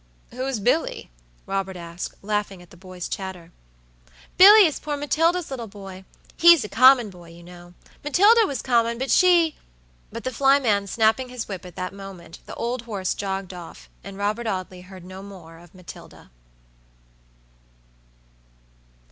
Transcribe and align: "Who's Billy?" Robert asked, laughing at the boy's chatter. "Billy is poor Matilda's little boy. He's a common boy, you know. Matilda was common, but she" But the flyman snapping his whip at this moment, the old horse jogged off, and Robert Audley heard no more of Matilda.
"Who's 0.31 0.59
Billy?" 0.59 1.11
Robert 1.45 1.77
asked, 1.77 2.15
laughing 2.23 2.59
at 2.63 2.71
the 2.71 2.75
boy's 2.75 3.07
chatter. 3.07 3.51
"Billy 4.35 4.65
is 4.65 4.79
poor 4.79 4.97
Matilda's 4.97 5.51
little 5.51 5.67
boy. 5.67 6.05
He's 6.37 6.63
a 6.63 6.69
common 6.69 7.11
boy, 7.11 7.29
you 7.29 7.43
know. 7.43 7.75
Matilda 8.03 8.47
was 8.47 8.63
common, 8.63 8.97
but 8.97 9.11
she" 9.11 9.57
But 10.11 10.23
the 10.23 10.33
flyman 10.33 10.87
snapping 10.87 11.29
his 11.29 11.47
whip 11.47 11.67
at 11.67 11.75
this 11.75 11.91
moment, 11.91 12.39
the 12.47 12.55
old 12.55 12.81
horse 12.89 13.13
jogged 13.13 13.53
off, 13.53 13.89
and 14.03 14.17
Robert 14.17 14.47
Audley 14.47 14.81
heard 14.81 15.03
no 15.05 15.21
more 15.21 15.59
of 15.59 15.75
Matilda. 15.75 16.31